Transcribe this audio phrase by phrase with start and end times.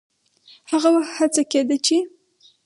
[0.71, 1.97] هغه وخت هڅه کېده چې